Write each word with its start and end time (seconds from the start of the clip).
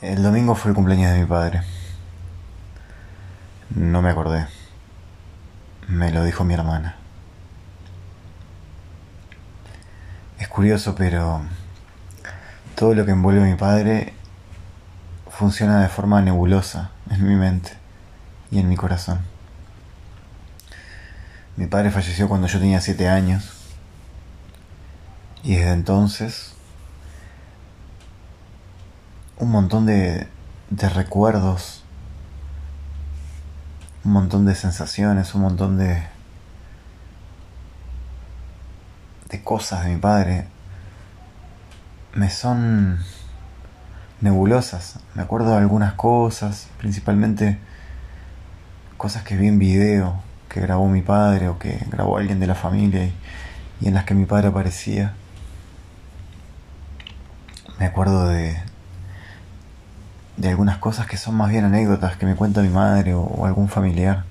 El 0.00 0.22
domingo 0.22 0.54
fue 0.54 0.70
el 0.70 0.76
cumpleaños 0.76 1.12
de 1.12 1.18
mi 1.18 1.26
padre. 1.26 1.62
No 3.70 4.00
me 4.00 4.10
acordé. 4.10 4.46
Me 5.88 6.12
lo 6.12 6.22
dijo 6.22 6.44
mi 6.44 6.54
hermana. 6.54 6.94
Es 10.38 10.46
curioso, 10.46 10.94
pero 10.94 11.40
todo 12.76 12.94
lo 12.94 13.04
que 13.04 13.10
envuelve 13.10 13.42
a 13.42 13.46
mi 13.46 13.56
padre 13.56 14.14
funciona 15.30 15.80
de 15.82 15.88
forma 15.88 16.22
nebulosa 16.22 16.92
en 17.10 17.26
mi 17.26 17.34
mente 17.34 17.72
y 18.52 18.60
en 18.60 18.68
mi 18.68 18.76
corazón. 18.76 19.18
Mi 21.56 21.66
padre 21.66 21.90
falleció 21.90 22.28
cuando 22.28 22.46
yo 22.46 22.60
tenía 22.60 22.80
siete 22.80 23.08
años 23.08 23.50
y 25.42 25.56
desde 25.56 25.72
entonces 25.72 26.54
un 29.38 29.50
montón 29.50 29.86
de, 29.86 30.26
de 30.70 30.88
recuerdos, 30.88 31.84
un 34.04 34.12
montón 34.12 34.46
de 34.46 34.54
sensaciones, 34.54 35.34
un 35.34 35.42
montón 35.42 35.78
de, 35.78 36.02
de 39.30 39.42
cosas 39.42 39.84
de 39.84 39.90
mi 39.94 40.00
padre 40.00 40.46
me 42.14 42.30
son 42.30 42.98
nebulosas. 44.20 44.98
Me 45.14 45.22
acuerdo 45.22 45.50
de 45.50 45.58
algunas 45.58 45.94
cosas, 45.94 46.68
principalmente 46.78 47.58
cosas 48.96 49.22
que 49.22 49.36
vi 49.36 49.46
en 49.46 49.58
video, 49.58 50.20
que 50.48 50.60
grabó 50.60 50.88
mi 50.88 51.02
padre 51.02 51.48
o 51.48 51.58
que 51.58 51.78
grabó 51.90 52.16
alguien 52.16 52.40
de 52.40 52.48
la 52.48 52.56
familia 52.56 53.04
y, 53.04 53.14
y 53.80 53.88
en 53.88 53.94
las 53.94 54.04
que 54.04 54.14
mi 54.14 54.26
padre 54.26 54.48
aparecía. 54.48 55.14
Me 57.78 57.86
acuerdo 57.86 58.26
de, 58.28 58.60
de 60.38 60.48
algunas 60.48 60.78
cosas 60.78 61.06
que 61.06 61.16
son 61.16 61.34
más 61.34 61.50
bien 61.50 61.64
anécdotas 61.64 62.16
que 62.16 62.24
me 62.24 62.36
cuenta 62.36 62.62
mi 62.62 62.68
madre 62.68 63.12
o, 63.12 63.44
algún 63.44 63.68
familiar. 63.68 64.24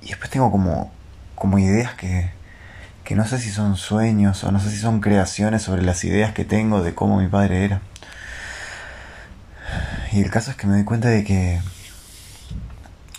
Y 0.00 0.08
después 0.08 0.30
tengo 0.30 0.50
como, 0.50 0.90
como 1.34 1.58
ideas 1.58 1.94
que, 1.94 2.30
que 3.04 3.14
no 3.14 3.26
sé 3.26 3.38
si 3.38 3.50
son 3.50 3.76
sueños 3.76 4.42
o 4.42 4.52
no 4.52 4.58
sé 4.58 4.70
si 4.70 4.78
son 4.78 5.00
creaciones 5.00 5.62
sobre 5.62 5.82
las 5.82 6.02
ideas 6.04 6.32
que 6.32 6.44
tengo 6.44 6.82
de 6.82 6.94
cómo 6.94 7.18
mi 7.18 7.28
padre 7.28 7.64
era. 7.64 7.82
Y 10.12 10.22
el 10.22 10.30
caso 10.30 10.50
es 10.50 10.56
que 10.56 10.66
me 10.66 10.74
doy 10.74 10.84
cuenta 10.84 11.08
de 11.08 11.22
que, 11.22 11.60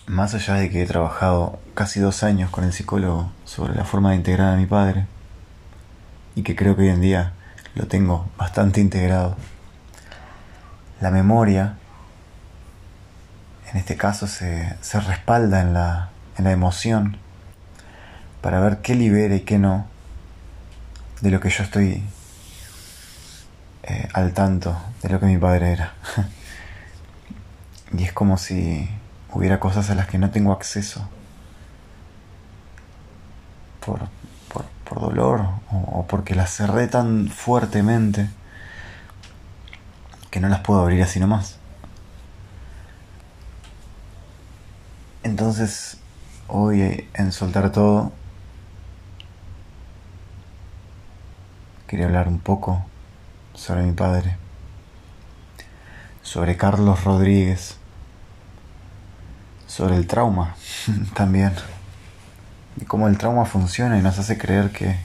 más 0.08 0.34
allá 0.34 0.56
de 0.56 0.70
que 0.70 0.82
he 0.82 0.86
trabajado 0.88 1.60
casi 1.76 2.00
dos 2.00 2.24
años 2.24 2.50
con 2.50 2.64
el 2.64 2.74
psicólogo 2.74 3.32
sobre 3.44 3.76
la 3.76 3.86
forma 3.86 4.12
de 4.12 4.16
integrar 4.16 4.54
a 4.54 4.58
mi 4.58 4.66
padre, 4.66 5.06
y 6.36 6.42
que 6.42 6.56
creo 6.56 6.76
que 6.76 6.84
hoy 6.84 6.90
en 6.90 7.02
día 7.02 7.34
lo 7.76 7.88
tengo 7.88 8.30
bastante 8.38 8.82
integrado, 8.82 9.36
la 11.02 11.12
memoria, 11.12 11.78
en 13.72 13.78
este 13.78 13.98
caso, 13.98 14.28
se, 14.28 14.78
respalda 14.94 15.62
en 15.62 15.74
la, 15.74 16.10
en 16.38 16.46
la 16.46 16.52
emoción 16.52 17.18
para 18.42 18.60
ver 18.60 18.78
qué 18.82 18.96
libera 18.96 19.36
y 19.36 19.42
qué 19.42 19.58
no 19.58 19.88
de 21.22 21.32
lo 21.32 21.40
que 21.40 21.50
yo 21.50 21.64
estoy 21.64 22.04
eh, 23.84 24.10
al 24.14 24.34
tanto 24.34 24.80
de 25.02 25.10
lo 25.10 25.20
que 25.20 25.26
mi 25.26 25.38
padre 25.38 25.72
era. 25.72 25.94
y 27.98 28.04
es 28.04 28.14
como 28.14 28.38
si 28.38 28.90
hubiera 29.32 29.60
cosas 29.60 29.90
a 29.90 29.96
las 29.96 30.08
que 30.08 30.18
no 30.18 30.32
tengo 30.32 30.52
acceso 30.52 31.08
por, 33.86 34.08
por, 34.86 35.00
dolor 35.00 35.42
o, 35.72 35.78
o 35.78 36.08
porque 36.08 36.36
las 36.36 36.56
cerré 36.56 36.88
tan 36.88 37.28
fuertemente 37.28 38.30
que 40.36 40.42
no 40.42 40.50
las 40.50 40.60
puedo 40.60 40.82
abrir 40.82 41.02
así 41.02 41.18
nomás. 41.18 41.56
Entonces, 45.24 45.98
hoy 46.50 47.08
en 47.14 47.32
Soltar 47.32 47.72
Todo, 47.72 48.12
quería 51.88 52.08
hablar 52.08 52.28
un 52.28 52.40
poco 52.40 52.86
sobre 53.54 53.84
mi 53.84 53.94
padre, 53.94 54.36
sobre 56.22 56.58
Carlos 56.58 57.06
Rodríguez, 57.06 57.78
sobre 59.68 59.96
el 59.96 60.06
trauma 60.06 60.58
también, 61.14 61.54
y 62.76 62.84
cómo 62.84 63.08
el 63.08 63.18
trauma 63.18 63.46
funciona 63.46 63.98
y 63.98 64.02
nos 64.02 64.20
hace 64.20 64.38
creer 64.38 64.72
que, 64.72 64.98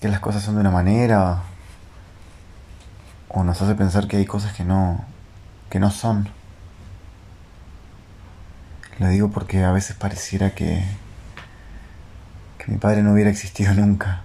que 0.00 0.06
las 0.06 0.20
cosas 0.20 0.44
son 0.44 0.54
de 0.54 0.60
una 0.60 0.70
manera 0.70 1.42
o 3.28 3.44
nos 3.44 3.60
hace 3.62 3.74
pensar 3.74 4.08
que 4.08 4.16
hay 4.16 4.26
cosas 4.26 4.52
que 4.52 4.64
no 4.64 5.04
que 5.70 5.80
no 5.80 5.90
son. 5.90 6.28
Lo 8.98 9.08
digo 9.08 9.30
porque 9.30 9.64
a 9.64 9.72
veces 9.72 9.96
pareciera 9.96 10.50
que 10.54 10.84
que 12.58 12.72
mi 12.72 12.78
padre 12.78 13.02
no 13.02 13.12
hubiera 13.12 13.30
existido 13.30 13.74
nunca. 13.74 14.22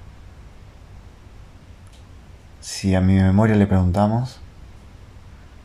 Si 2.62 2.96
a 2.96 3.02
mi 3.02 3.16
memoria 3.16 3.56
le 3.56 3.68
preguntamos, 3.68 4.40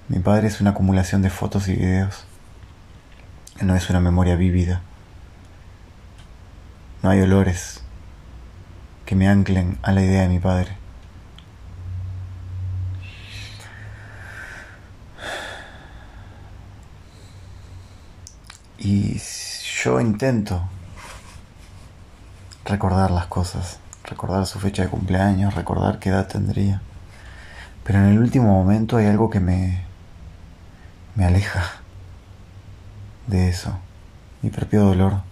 mi 0.08 0.18
padre 0.20 0.48
es 0.48 0.60
una 0.60 0.70
acumulación 0.70 1.20
de 1.22 1.30
fotos 1.30 1.68
y 1.68 1.74
videos. 1.74 2.24
No 3.60 3.74
es 3.74 3.90
una 3.90 4.00
memoria 4.00 4.36
vívida. 4.36 4.82
No 7.02 7.10
hay 7.10 7.20
olores 7.20 7.82
que 9.04 9.14
me 9.14 9.28
anclen 9.28 9.78
a 9.82 9.92
la 9.92 10.02
idea 10.02 10.22
de 10.22 10.28
mi 10.28 10.38
padre. 10.38 10.76
Y 18.78 19.20
yo 19.82 20.00
intento 20.00 20.62
recordar 22.64 23.10
las 23.10 23.26
cosas, 23.26 23.78
recordar 24.04 24.46
su 24.46 24.58
fecha 24.58 24.82
de 24.82 24.88
cumpleaños, 24.88 25.54
recordar 25.54 25.98
qué 25.98 26.10
edad 26.10 26.26
tendría. 26.26 26.82
Pero 27.84 28.00
en 28.00 28.06
el 28.06 28.18
último 28.18 28.48
momento 28.48 28.96
hay 28.96 29.06
algo 29.06 29.30
que 29.30 29.40
me, 29.40 29.84
me 31.14 31.24
aleja 31.24 31.64
de 33.26 33.48
eso, 33.48 33.78
mi 34.42 34.50
propio 34.50 34.82
dolor, 34.82 35.22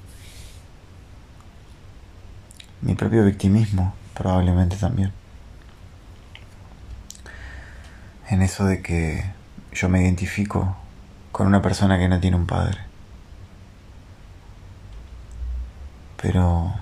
mi 2.81 2.94
propio 2.94 3.25
victimismo 3.25 3.94
probablemente 4.15 4.76
también. 4.76 5.12
En 8.28 8.43
eso 8.43 8.65
de 8.65 8.81
que 8.82 9.25
yo 9.72 9.88
me 9.88 10.03
identifico 10.03 10.76
con 11.32 11.47
una 11.47 11.61
persona 11.61 11.99
que 11.99 12.09
no 12.09 12.21
tiene 12.21 12.37
un 12.37 12.47
padre. 12.47 12.94
Pero 16.24 16.72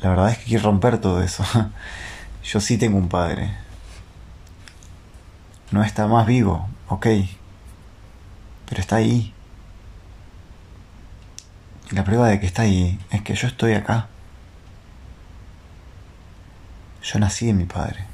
la 0.00 0.08
verdad 0.08 0.30
es 0.30 0.38
que 0.38 0.44
quiero 0.44 0.64
romper 0.64 0.98
todo 0.98 1.22
eso. 1.22 1.44
Yo 2.42 2.58
sí 2.58 2.78
tengo 2.78 2.96
un 2.96 3.10
padre. 3.10 3.54
No 5.72 5.84
está 5.84 6.06
más 6.06 6.26
vivo, 6.26 6.66
ok. 6.88 7.06
Pero 8.66 8.80
está 8.80 8.96
ahí. 8.96 9.34
La 11.90 12.02
prueba 12.02 12.28
de 12.28 12.40
que 12.40 12.46
está 12.46 12.62
ahí 12.62 12.98
es 13.10 13.20
que 13.20 13.34
yo 13.34 13.48
estoy 13.48 13.74
acá. 13.74 14.08
Yo 17.02 17.18
nací 17.18 17.46
de 17.46 17.52
mi 17.52 17.64
padre. 17.64 18.06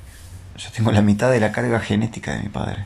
Yo 0.56 0.70
tengo 0.72 0.90
la 0.90 1.02
mitad 1.02 1.30
de 1.30 1.38
la 1.38 1.52
carga 1.52 1.78
genética 1.78 2.32
de 2.32 2.42
mi 2.42 2.48
padre. 2.48 2.84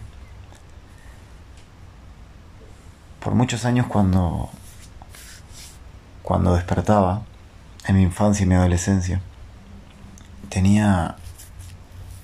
Por 3.20 3.34
muchos 3.34 3.64
años 3.64 3.86
cuando 3.86 4.50
cuando 6.22 6.54
despertaba, 6.54 7.22
en 7.88 7.96
mi 7.96 8.02
infancia 8.02 8.44
y 8.44 8.46
mi 8.46 8.54
adolescencia, 8.54 9.20
tenía 10.50 11.16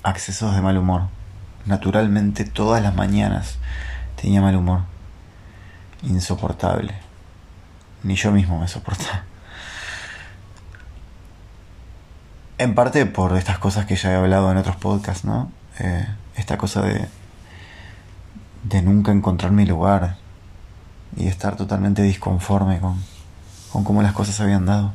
accesos 0.03 0.55
de 0.55 0.61
mal 0.61 0.77
humor. 0.77 1.07
Naturalmente 1.65 2.45
todas 2.45 2.83
las 2.83 2.93
mañanas 2.93 3.57
tenía 4.21 4.41
mal 4.41 4.55
humor. 4.55 4.81
Insoportable. 6.03 6.93
Ni 8.03 8.15
yo 8.15 8.31
mismo 8.31 8.59
me 8.59 8.67
soportaba. 8.67 9.23
En 12.59 12.75
parte 12.75 13.07
por 13.07 13.35
estas 13.35 13.57
cosas 13.57 13.87
que 13.87 13.95
ya 13.95 14.11
he 14.11 14.15
hablado 14.15 14.51
en 14.51 14.57
otros 14.57 14.75
podcasts, 14.75 15.25
¿no? 15.25 15.51
Eh, 15.79 16.07
esta 16.35 16.59
cosa 16.59 16.83
de, 16.83 17.09
de 18.63 18.81
nunca 18.83 19.11
encontrar 19.11 19.51
mi 19.51 19.65
lugar 19.65 20.17
y 21.17 21.27
estar 21.27 21.55
totalmente 21.55 22.03
disconforme 22.03 22.79
con, 22.79 23.03
con 23.71 23.83
cómo 23.83 24.03
las 24.03 24.13
cosas 24.13 24.39
habían 24.39 24.67
dado. 24.67 24.93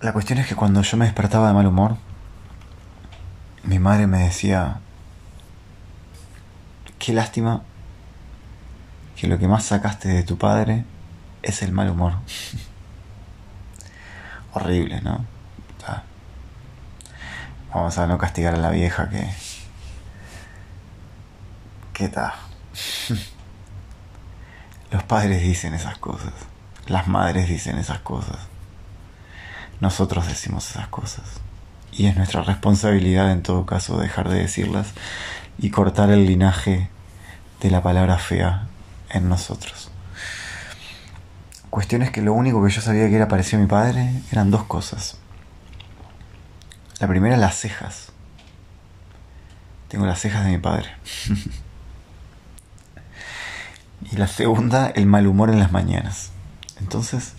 La 0.00 0.14
cuestión 0.14 0.38
es 0.38 0.46
que 0.46 0.56
cuando 0.56 0.80
yo 0.80 0.96
me 0.96 1.04
despertaba 1.04 1.48
de 1.48 1.54
mal 1.54 1.66
humor, 1.66 1.98
mi 3.64 3.78
madre 3.78 4.06
me 4.06 4.20
decía, 4.20 4.80
qué 6.98 7.12
lástima 7.12 7.62
que 9.16 9.26
lo 9.26 9.38
que 9.38 9.46
más 9.46 9.64
sacaste 9.64 10.08
de 10.08 10.22
tu 10.22 10.38
padre 10.38 10.86
es 11.42 11.60
el 11.62 11.72
mal 11.72 11.90
humor. 11.90 12.14
Horrible, 14.54 15.02
¿no? 15.02 15.26
Vamos 17.72 17.98
a 17.98 18.06
no 18.06 18.18
castigar 18.18 18.54
a 18.54 18.58
la 18.58 18.70
vieja 18.70 19.08
que... 19.10 19.30
¿Qué 21.92 22.08
tal? 22.08 22.32
Los 24.90 25.02
padres 25.04 25.42
dicen 25.42 25.74
esas 25.74 25.98
cosas. 25.98 26.32
Las 26.86 27.06
madres 27.06 27.48
dicen 27.48 27.78
esas 27.78 28.00
cosas. 28.00 28.38
Nosotros 29.80 30.26
decimos 30.26 30.70
esas 30.70 30.88
cosas. 30.88 31.24
Y 31.92 32.06
es 32.06 32.16
nuestra 32.16 32.42
responsabilidad 32.42 33.32
en 33.32 33.42
todo 33.42 33.66
caso 33.66 33.98
dejar 33.98 34.28
de 34.28 34.40
decirlas 34.40 34.88
y 35.58 35.70
cortar 35.70 36.10
el 36.10 36.26
linaje 36.26 36.88
de 37.60 37.70
la 37.70 37.82
palabra 37.82 38.18
fea 38.18 38.66
en 39.10 39.28
nosotros. 39.28 39.90
Cuestiones 41.70 42.10
que 42.10 42.22
lo 42.22 42.32
único 42.32 42.64
que 42.64 42.70
yo 42.70 42.80
sabía 42.80 43.08
que 43.08 43.16
era 43.16 43.28
parecido 43.28 43.58
a 43.58 43.62
mi 43.62 43.68
padre 43.68 44.22
eran 44.32 44.50
dos 44.50 44.64
cosas. 44.64 45.18
La 46.98 47.08
primera, 47.08 47.36
las 47.36 47.56
cejas. 47.56 48.12
Tengo 49.88 50.06
las 50.06 50.20
cejas 50.20 50.44
de 50.44 50.50
mi 50.50 50.58
padre. 50.58 50.88
y 54.12 54.16
la 54.16 54.26
segunda, 54.26 54.88
el 54.88 55.06
mal 55.06 55.26
humor 55.26 55.50
en 55.50 55.58
las 55.58 55.72
mañanas. 55.72 56.30
Entonces, 56.80 57.34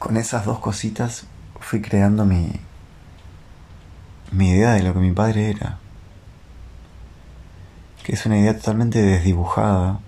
con 0.00 0.16
esas 0.16 0.46
dos 0.46 0.58
cositas 0.58 1.26
fui 1.60 1.82
creando 1.82 2.24
mi, 2.24 2.50
mi 4.32 4.48
idea 4.48 4.72
de 4.72 4.82
lo 4.82 4.94
que 4.94 4.98
mi 4.98 5.12
padre 5.12 5.50
era. 5.50 5.78
Que 8.02 8.14
es 8.14 8.24
una 8.24 8.38
idea 8.38 8.56
totalmente 8.56 9.00
desdibujada 9.02 10.00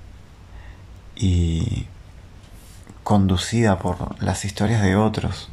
y 1.15 1.87
conducida 3.05 3.79
por 3.79 4.21
las 4.23 4.47
historias 4.47 4.83
de 4.83 4.97
otros 4.97 5.51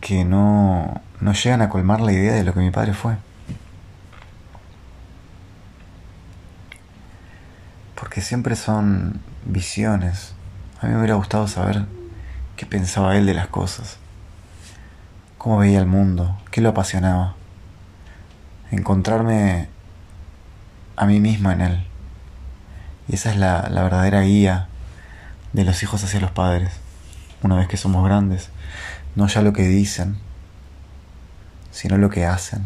que 0.00 0.24
no, 0.24 1.02
no 1.20 1.32
llegan 1.32 1.60
a 1.60 1.68
colmar 1.68 2.00
la 2.00 2.12
idea 2.12 2.34
de 2.34 2.44
lo 2.44 2.54
que 2.54 2.60
mi 2.60 2.70
padre 2.70 2.94
fue. 2.94 3.16
Porque 7.96 8.20
siempre 8.20 8.54
son 8.54 9.20
visiones. 9.44 10.34
A 10.80 10.86
mí 10.86 10.92
me 10.92 10.98
hubiera 10.98 11.16
gustado 11.16 11.46
saber 11.46 11.84
qué 12.56 12.64
pensaba 12.64 13.14
él 13.18 13.26
de 13.26 13.34
las 13.34 13.48
cosas, 13.48 13.98
cómo 15.36 15.58
veía 15.58 15.78
el 15.78 15.84
mundo, 15.84 16.38
qué 16.50 16.62
lo 16.62 16.70
apasionaba. 16.70 17.34
Encontrarme 18.70 19.68
a 20.96 21.04
mí 21.04 21.20
misma 21.20 21.52
en 21.52 21.60
él. 21.60 21.86
Y 23.08 23.16
esa 23.16 23.30
es 23.30 23.36
la, 23.36 23.68
la 23.68 23.82
verdadera 23.82 24.22
guía 24.22 24.68
de 25.52 25.64
los 25.64 25.82
hijos 25.82 26.02
hacia 26.02 26.20
los 26.20 26.30
padres, 26.30 26.72
una 27.42 27.56
vez 27.56 27.68
que 27.68 27.76
somos 27.76 28.02
grandes. 28.02 28.48
No 29.16 29.26
ya 29.26 29.42
lo 29.42 29.52
que 29.52 29.68
dicen, 29.68 30.16
sino 31.72 31.98
lo 31.98 32.08
que 32.08 32.24
hacen. 32.24 32.64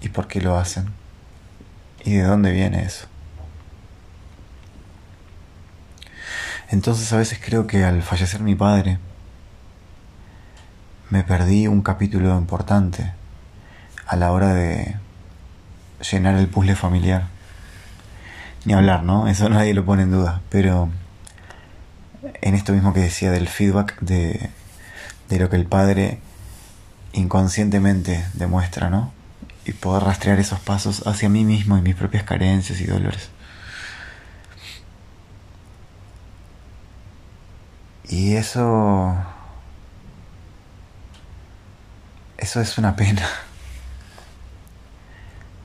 Y 0.00 0.08
por 0.08 0.26
qué 0.26 0.40
lo 0.40 0.56
hacen. 0.56 0.86
Y 2.02 2.14
de 2.14 2.22
dónde 2.22 2.50
viene 2.52 2.82
eso. 2.82 3.07
Entonces 6.70 7.12
a 7.12 7.16
veces 7.16 7.40
creo 7.42 7.66
que 7.66 7.84
al 7.84 8.02
fallecer 8.02 8.42
mi 8.42 8.54
padre, 8.54 8.98
me 11.10 11.24
perdí 11.24 11.66
un 11.66 11.80
capítulo 11.80 12.36
importante 12.36 13.12
a 14.06 14.16
la 14.16 14.32
hora 14.32 14.52
de 14.52 14.96
llenar 16.10 16.36
el 16.36 16.48
puzzle 16.48 16.76
familiar. 16.76 17.28
Ni 18.64 18.74
hablar, 18.74 19.02
¿no? 19.02 19.28
Eso 19.28 19.48
nadie 19.50 19.72
lo 19.72 19.84
pone 19.84 20.02
en 20.02 20.10
duda. 20.10 20.42
Pero 20.50 20.90
en 22.42 22.54
esto 22.54 22.72
mismo 22.72 22.92
que 22.92 23.00
decía 23.00 23.30
del 23.30 23.48
feedback 23.48 23.98
de, 24.00 24.50
de 25.28 25.38
lo 25.38 25.48
que 25.48 25.56
el 25.56 25.66
padre 25.66 26.20
inconscientemente 27.12 28.26
demuestra, 28.34 28.90
¿no? 28.90 29.12
Y 29.64 29.72
poder 29.72 30.04
rastrear 30.04 30.38
esos 30.38 30.60
pasos 30.60 31.06
hacia 31.06 31.30
mí 31.30 31.44
mismo 31.44 31.78
y 31.78 31.82
mis 31.82 31.94
propias 31.94 32.24
carencias 32.24 32.80
y 32.80 32.84
dolores. 32.84 33.30
Y 38.08 38.36
eso... 38.36 39.14
Eso 42.38 42.60
es 42.60 42.78
una 42.78 42.96
pena. 42.96 43.26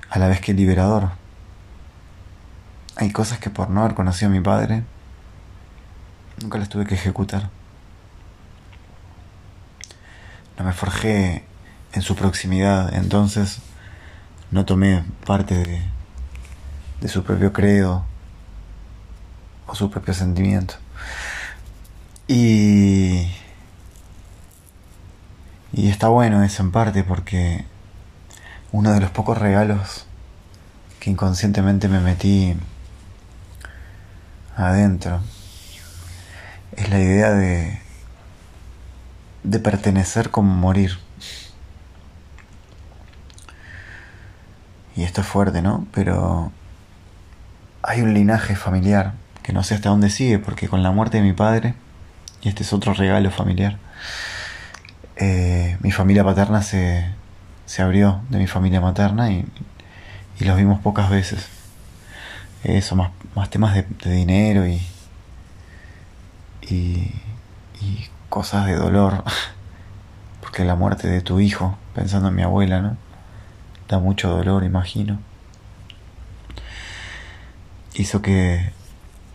A 0.10 0.20
la 0.20 0.28
vez 0.28 0.42
que 0.42 0.54
liberador. 0.54 1.12
Hay 2.96 3.12
cosas 3.12 3.40
que 3.40 3.50
por 3.50 3.70
no 3.70 3.82
haber 3.82 3.96
conocido 3.96 4.30
a 4.30 4.34
mi 4.34 4.42
padre, 4.42 4.84
nunca 6.42 6.58
las 6.58 6.70
tuve 6.70 6.86
que 6.86 6.96
ejecutar. 6.96 7.50
No 10.58 10.66
me 10.66 10.74
forjé 10.74 11.46
en 11.94 12.02
su 12.02 12.16
proximidad, 12.16 12.94
entonces 12.94 13.60
no 14.52 14.66
tomé 14.66 15.04
parte 15.26 15.56
de, 15.56 15.82
de 17.02 17.08
su 17.08 17.24
propio 17.24 17.54
credo 17.54 18.06
o 19.66 19.76
su 19.76 19.90
propio 19.90 20.14
sentimiento. 20.14 20.76
Y, 22.36 23.30
y 25.72 25.90
está 25.90 26.08
bueno 26.08 26.44
eso 26.44 26.64
en 26.64 26.72
parte 26.72 27.04
porque 27.04 27.64
uno 28.72 28.92
de 28.92 29.02
los 29.02 29.12
pocos 29.12 29.38
regalos 29.38 30.08
que 31.00 31.12
inconscientemente 31.12 31.88
me 31.90 32.00
metí 32.00 32.56
adentro 34.58 35.22
es 36.76 36.90
la 36.90 37.00
idea 37.00 37.34
de, 37.34 37.80
de 39.44 39.60
pertenecer 39.60 40.32
como 40.32 40.56
morir. 40.56 40.98
Y 44.96 45.04
esto 45.04 45.22
es 45.22 45.28
fuerte, 45.28 45.62
¿no? 45.62 45.86
Pero 45.94 46.52
hay 47.84 48.02
un 48.02 48.16
linaje 48.16 48.56
familiar 48.56 49.14
que 49.44 49.54
no 49.54 49.62
sé 49.62 49.76
hasta 49.76 49.90
dónde 49.90 50.10
sigue, 50.10 50.40
porque 50.40 50.68
con 50.68 50.82
la 50.82 50.90
muerte 50.90 51.18
de 51.18 51.24
mi 51.24 51.34
padre, 51.34 51.76
y 52.44 52.50
este 52.50 52.64
es 52.64 52.74
otro 52.74 52.94
regalo 52.94 53.32
familiar. 53.32 53.78
Eh, 55.16 55.78
mi 55.80 55.92
familia 55.92 56.24
paterna 56.24 56.62
se, 56.62 57.10
se, 57.66 57.82
abrió 57.82 58.22
de 58.30 58.38
mi 58.38 58.48
familia 58.48 58.82
materna 58.82 59.32
y, 59.32 59.46
y 60.40 60.44
los 60.44 60.58
vimos 60.58 60.82
pocas 60.82 61.10
veces. 61.10 61.48
Eso, 62.64 62.96
más, 62.96 63.12
más 63.36 63.50
temas 63.50 63.74
de, 63.76 63.86
dinero 64.12 64.68
y, 64.68 64.82
y, 66.62 67.14
y, 67.82 68.10
cosas 68.28 68.66
de 68.66 68.76
dolor. 68.76 69.24
Porque 70.42 70.66
la 70.66 70.76
muerte 70.76 71.08
de 71.08 71.22
tu 71.22 71.40
hijo, 71.40 71.78
pensando 71.96 72.28
en 72.28 72.36
mi 72.36 72.42
abuela, 72.42 72.82
¿no? 72.82 72.98
Da 73.88 74.00
mucho 74.00 74.30
dolor, 74.30 74.66
imagino. 74.66 75.20
Hizo 77.94 78.22
que, 78.22 78.72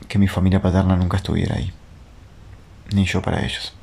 que 0.08 0.18
mi 0.18 0.28
familia 0.28 0.60
paterna 0.60 0.96
nunca 0.96 1.16
estuviera 1.16 1.56
ahí 1.56 1.72
ni 2.90 3.04
yo 3.04 3.22
para 3.22 3.44
ellos. 3.44 3.74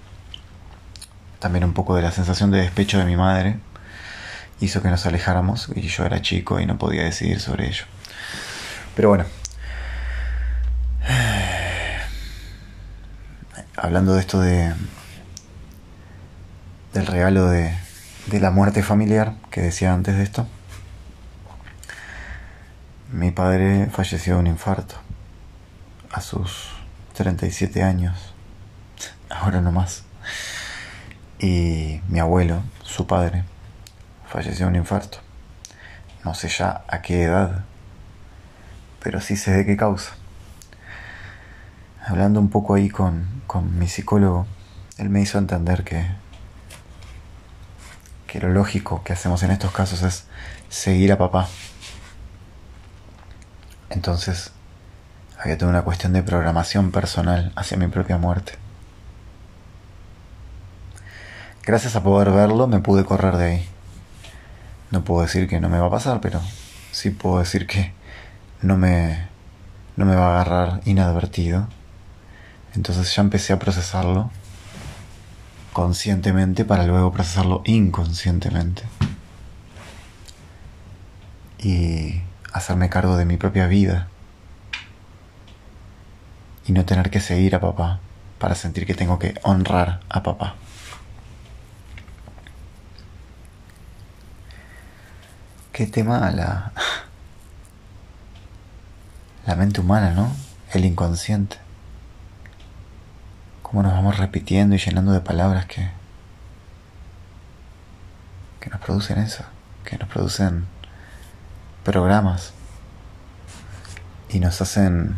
También 1.39 1.63
un 1.63 1.73
poco 1.73 1.95
de 1.95 2.01
la 2.01 2.11
sensación 2.11 2.51
de 2.51 2.59
despecho 2.59 2.97
de 2.97 3.05
mi 3.05 3.15
madre 3.15 3.59
hizo 4.59 4.81
que 4.81 4.89
nos 4.89 5.05
alejáramos 5.05 5.69
y 5.75 5.81
yo 5.81 6.05
era 6.05 6.21
chico 6.21 6.59
y 6.59 6.65
no 6.65 6.77
podía 6.77 7.03
decidir 7.03 7.39
sobre 7.39 7.67
ello. 7.67 7.85
Pero 8.95 9.09
bueno, 9.09 9.25
hablando 13.75 14.13
de 14.13 14.21
esto 14.21 14.39
de 14.39 14.73
del 16.93 17.07
regalo 17.07 17.47
de, 17.47 17.75
de 18.27 18.39
la 18.39 18.49
muerte 18.49 18.81
familiar 18.81 19.33
que 19.51 19.59
decía 19.59 19.93
antes 19.93 20.15
de 20.15 20.23
esto, 20.23 20.47
mi 23.11 23.31
padre 23.31 23.89
falleció 23.91 24.35
de 24.35 24.39
un 24.39 24.47
infarto 24.47 24.95
a 26.11 26.21
sus 26.21 26.69
37 27.15 27.83
años 27.83 28.34
ahora 29.29 29.61
no 29.61 29.71
más. 29.71 30.03
Y 31.39 32.01
mi 32.07 32.19
abuelo, 32.19 32.61
su 32.83 33.07
padre, 33.07 33.43
falleció 34.27 34.65
de 34.65 34.71
un 34.71 34.75
infarto. 34.77 35.19
No 36.23 36.33
sé 36.33 36.49
ya 36.49 36.83
a 36.87 37.01
qué 37.01 37.23
edad, 37.23 37.63
pero 39.01 39.21
sí 39.21 39.35
sé 39.35 39.51
de 39.51 39.65
qué 39.65 39.77
causa. 39.77 40.13
Hablando 42.05 42.39
un 42.39 42.49
poco 42.49 42.75
ahí 42.75 42.89
con, 42.89 43.43
con 43.47 43.77
mi 43.77 43.87
psicólogo, 43.87 44.47
él 44.97 45.09
me 45.09 45.21
hizo 45.21 45.37
entender 45.37 45.83
que, 45.83 46.05
que 48.27 48.39
lo 48.39 48.49
lógico 48.49 49.03
que 49.03 49.13
hacemos 49.13 49.43
en 49.43 49.51
estos 49.51 49.71
casos 49.71 50.01
es 50.03 50.25
seguir 50.69 51.11
a 51.11 51.17
papá. 51.17 51.47
Entonces, 53.89 54.51
había 55.39 55.57
toda 55.57 55.71
una 55.71 55.83
cuestión 55.83 56.13
de 56.13 56.23
programación 56.23 56.91
personal 56.91 57.51
hacia 57.55 57.77
mi 57.77 57.87
propia 57.87 58.17
muerte. 58.17 58.64
Gracias 61.65 61.95
a 61.95 62.03
poder 62.03 62.29
verlo 62.29 62.67
me 62.67 62.79
pude 62.79 63.05
correr 63.05 63.37
de 63.37 63.45
ahí. 63.45 63.67
No 64.91 65.03
puedo 65.03 65.23
decir 65.23 65.47
que 65.47 65.59
no 65.59 65.67
me 65.67 65.79
va 65.79 65.87
a 65.87 65.89
pasar, 65.89 66.21
pero 66.21 66.39
sí 66.91 67.09
puedo 67.09 67.39
decir 67.39 67.65
que 67.65 67.91
no 68.61 68.77
me, 68.77 69.27
no 69.95 70.05
me 70.05 70.15
va 70.15 70.27
a 70.27 70.41
agarrar 70.41 70.81
inadvertido. 70.85 71.67
Entonces 72.75 73.15
ya 73.15 73.23
empecé 73.23 73.51
a 73.51 73.57
procesarlo 73.57 74.29
conscientemente 75.73 76.65
para 76.65 76.85
luego 76.85 77.11
procesarlo 77.11 77.63
inconscientemente. 77.65 78.83
Y 81.57 82.21
hacerme 82.53 82.89
cargo 82.89 83.17
de 83.17 83.25
mi 83.25 83.37
propia 83.37 83.65
vida. 83.65 84.07
Y 86.67 86.73
no 86.73 86.85
tener 86.85 87.09
que 87.09 87.19
seguir 87.19 87.55
a 87.55 87.59
papá 87.59 88.01
para 88.37 88.53
sentir 88.53 88.85
que 88.85 88.93
tengo 88.93 89.17
que 89.17 89.33
honrar 89.41 90.01
a 90.09 90.21
papá. 90.21 90.57
Qué 95.75 95.85
tema 95.87 96.31
la, 96.31 96.71
la 99.45 99.55
mente 99.55 99.81
humana, 99.81 100.11
¿no? 100.11 100.31
El 100.71 100.85
inconsciente. 100.85 101.57
Cómo 103.61 103.83
nos 103.83 103.91
vamos 103.91 104.17
repitiendo 104.17 104.75
y 104.75 104.77
llenando 104.77 105.11
de 105.11 105.19
palabras 105.19 105.65
que, 105.65 105.89
que 108.61 108.69
nos 108.69 108.79
producen 108.79 109.17
eso, 109.17 109.43
que 109.83 109.97
nos 109.97 110.07
producen 110.07 110.65
programas 111.83 112.53
y 114.29 114.39
nos 114.39 114.61
hacen 114.61 115.17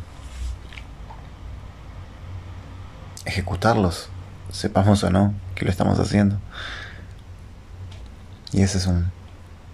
ejecutarlos, 3.26 4.10
sepamos 4.52 5.04
o 5.04 5.12
no 5.12 5.36
que 5.54 5.66
lo 5.66 5.70
estamos 5.70 6.00
haciendo. 6.00 6.40
Y 8.52 8.64
ese 8.64 8.80
es 8.80 8.88
un, 8.88 9.12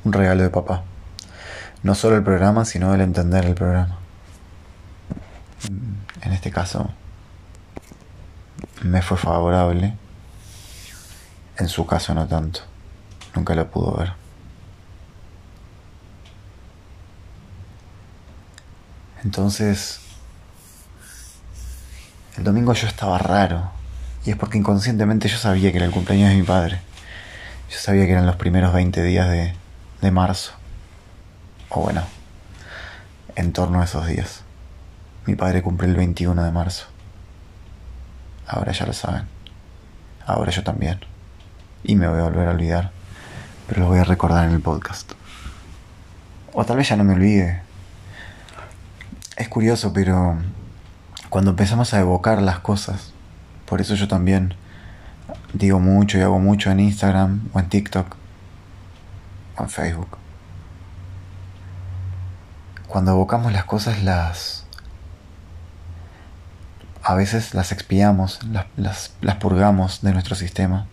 un 0.03 0.13
regalo 0.13 0.43
de 0.43 0.49
papá. 0.49 0.83
No 1.81 1.95
solo 1.95 2.15
el 2.15 2.23
programa, 2.23 2.65
sino 2.65 2.93
el 2.93 3.01
entender 3.01 3.45
el 3.45 3.55
programa. 3.55 3.97
En 6.21 6.31
este 6.31 6.51
caso, 6.51 6.89
me 8.81 9.01
fue 9.01 9.17
favorable. 9.17 9.95
En 11.57 11.67
su 11.67 11.85
caso 11.85 12.13
no 12.13 12.27
tanto. 12.27 12.61
Nunca 13.35 13.55
lo 13.55 13.69
pudo 13.69 13.97
ver. 13.97 14.13
Entonces, 19.23 19.99
el 22.37 22.43
domingo 22.43 22.73
yo 22.73 22.87
estaba 22.87 23.17
raro. 23.17 23.71
Y 24.25 24.31
es 24.31 24.37
porque 24.37 24.57
inconscientemente 24.57 25.27
yo 25.27 25.37
sabía 25.37 25.71
que 25.71 25.77
era 25.77 25.85
el 25.85 25.91
cumpleaños 25.91 26.29
de 26.29 26.35
mi 26.35 26.43
padre. 26.43 26.79
Yo 27.69 27.77
sabía 27.77 28.05
que 28.05 28.13
eran 28.13 28.25
los 28.25 28.35
primeros 28.35 28.73
20 28.73 29.03
días 29.03 29.29
de, 29.29 29.53
de 30.03 30.11
marzo. 30.11 30.51
O 31.69 31.81
bueno, 31.81 32.03
en 33.35 33.53
torno 33.53 33.81
a 33.81 33.85
esos 33.85 34.05
días. 34.05 34.43
Mi 35.25 35.35
padre 35.35 35.63
cumple 35.63 35.87
el 35.87 35.95
21 35.95 36.43
de 36.43 36.51
marzo. 36.51 36.87
Ahora 38.45 38.73
ya 38.73 38.85
lo 38.85 38.93
saben. 38.93 39.23
Ahora 40.25 40.51
yo 40.51 40.63
también. 40.63 40.99
Y 41.83 41.95
me 41.95 42.07
voy 42.07 42.19
a 42.19 42.23
volver 42.23 42.49
a 42.49 42.51
olvidar. 42.51 42.91
Pero 43.67 43.81
lo 43.81 43.87
voy 43.87 43.99
a 43.99 44.03
recordar 44.03 44.45
en 44.45 44.53
el 44.53 44.59
podcast. 44.59 45.13
O 46.51 46.65
tal 46.65 46.77
vez 46.77 46.89
ya 46.89 46.97
no 46.97 47.05
me 47.05 47.13
olvide. 47.13 47.61
Es 49.37 49.47
curioso, 49.47 49.93
pero 49.93 50.37
cuando 51.29 51.51
empezamos 51.51 51.93
a 51.93 51.99
evocar 52.01 52.41
las 52.41 52.59
cosas, 52.59 53.13
por 53.65 53.79
eso 53.79 53.95
yo 53.95 54.09
también 54.09 54.53
digo 55.53 55.79
mucho 55.79 56.17
y 56.17 56.21
hago 56.21 56.39
mucho 56.39 56.69
en 56.69 56.81
Instagram 56.81 57.49
o 57.53 57.59
en 57.59 57.69
TikTok 57.69 58.22
en 59.59 59.69
Facebook. 59.69 60.17
Cuando 62.87 63.11
evocamos 63.11 63.51
las 63.51 63.65
cosas 63.65 64.03
las... 64.03 64.65
A 67.01 67.15
veces 67.15 67.53
las 67.53 67.71
expiamos, 67.71 68.39
las, 68.77 69.11
las, 69.21 69.35
purgamos 69.35 70.01
de 70.01 70.13
nuestro 70.13 70.35
sistema 70.35 70.85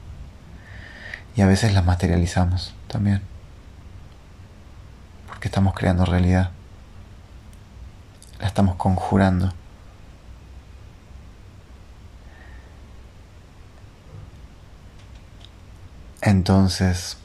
y 1.36 1.42
a 1.42 1.46
veces 1.46 1.72
las 1.72 1.84
materializamos 1.84 2.74
también. 2.88 3.22
Porque 5.28 5.46
estamos 5.46 5.74
creando 5.74 6.04
realidad. 6.04 6.50
La 8.40 8.48
estamos 8.48 8.74
conjurando. 8.74 9.52
Entonces, 16.22 17.18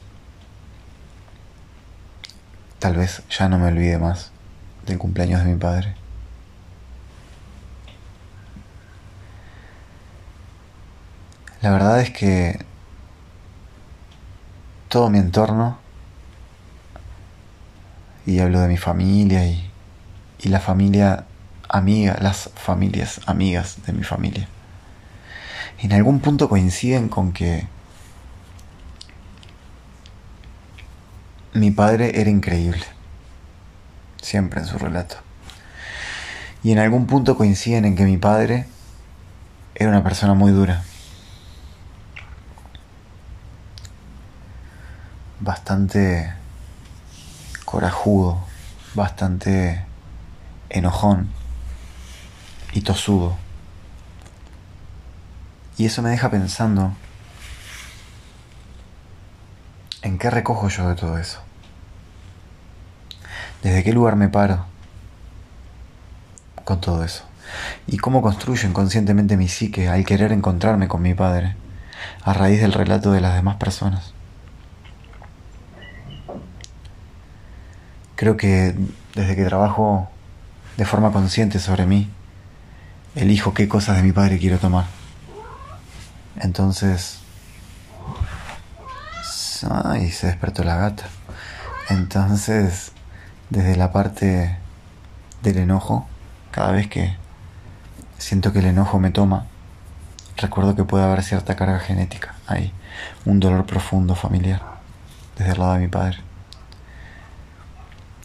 Tal 2.86 2.94
vez 2.94 3.20
ya 3.36 3.48
no 3.48 3.58
me 3.58 3.66
olvide 3.66 3.98
más 3.98 4.30
del 4.86 4.96
cumpleaños 4.96 5.44
de 5.44 5.50
mi 5.50 5.58
padre. 5.58 5.96
La 11.62 11.72
verdad 11.72 12.00
es 12.00 12.10
que 12.10 12.64
todo 14.86 15.10
mi 15.10 15.18
entorno, 15.18 15.78
y 18.24 18.38
hablo 18.38 18.60
de 18.60 18.68
mi 18.68 18.76
familia 18.76 19.44
y, 19.46 19.68
y 20.38 20.48
la 20.48 20.60
familia 20.60 21.24
amiga, 21.68 22.16
las 22.20 22.50
familias 22.54 23.20
amigas 23.26 23.78
de 23.84 23.94
mi 23.94 24.04
familia, 24.04 24.46
en 25.80 25.92
algún 25.92 26.20
punto 26.20 26.48
coinciden 26.48 27.08
con 27.08 27.32
que 27.32 27.66
Mi 31.56 31.70
padre 31.70 32.20
era 32.20 32.28
increíble, 32.28 32.84
siempre 34.20 34.60
en 34.60 34.66
su 34.66 34.76
relato. 34.76 35.16
Y 36.62 36.70
en 36.72 36.78
algún 36.78 37.06
punto 37.06 37.34
coinciden 37.34 37.86
en 37.86 37.96
que 37.96 38.04
mi 38.04 38.18
padre 38.18 38.66
era 39.74 39.88
una 39.88 40.02
persona 40.02 40.34
muy 40.34 40.52
dura. 40.52 40.84
Bastante 45.40 46.34
corajudo, 47.64 48.44
bastante 48.94 49.82
enojón 50.68 51.30
y 52.74 52.82
tosudo. 52.82 53.34
Y 55.78 55.86
eso 55.86 56.02
me 56.02 56.10
deja 56.10 56.30
pensando 56.30 56.92
en 60.02 60.18
qué 60.18 60.28
recojo 60.28 60.68
yo 60.68 60.90
de 60.90 60.96
todo 60.96 61.16
eso. 61.16 61.45
¿Desde 63.66 63.82
qué 63.82 63.92
lugar 63.92 64.14
me 64.14 64.28
paro 64.28 64.64
con 66.62 66.80
todo 66.80 67.02
eso? 67.02 67.24
¿Y 67.88 67.96
cómo 67.96 68.22
construyo 68.22 68.68
inconscientemente 68.68 69.36
mi 69.36 69.48
psique 69.48 69.88
al 69.88 70.04
querer 70.04 70.30
encontrarme 70.30 70.86
con 70.86 71.02
mi 71.02 71.14
padre 71.14 71.56
a 72.22 72.32
raíz 72.32 72.60
del 72.60 72.72
relato 72.72 73.10
de 73.10 73.20
las 73.20 73.34
demás 73.34 73.56
personas? 73.56 74.14
Creo 78.14 78.36
que 78.36 78.76
desde 79.16 79.34
que 79.34 79.44
trabajo 79.44 80.08
de 80.76 80.84
forma 80.84 81.10
consciente 81.10 81.58
sobre 81.58 81.86
mí, 81.86 82.08
elijo 83.16 83.52
qué 83.52 83.66
cosas 83.66 83.96
de 83.96 84.04
mi 84.04 84.12
padre 84.12 84.38
quiero 84.38 84.58
tomar. 84.58 84.84
Entonces... 86.36 87.18
Ay, 89.68 90.12
se 90.12 90.28
despertó 90.28 90.62
la 90.62 90.76
gata. 90.76 91.08
Entonces 91.88 92.92
desde 93.50 93.76
la 93.76 93.92
parte 93.92 94.56
del 95.42 95.58
enojo, 95.58 96.06
cada 96.50 96.72
vez 96.72 96.88
que 96.88 97.16
siento 98.18 98.52
que 98.52 98.58
el 98.60 98.66
enojo 98.66 98.98
me 98.98 99.10
toma, 99.10 99.46
recuerdo 100.36 100.74
que 100.74 100.84
puede 100.84 101.04
haber 101.04 101.22
cierta 101.22 101.56
carga 101.56 101.78
genética 101.78 102.34
ahí, 102.46 102.72
un 103.24 103.40
dolor 103.40 103.66
profundo 103.66 104.14
familiar, 104.14 104.62
desde 105.36 105.52
el 105.52 105.58
lado 105.58 105.74
de 105.74 105.80
mi 105.80 105.88
padre. 105.88 106.18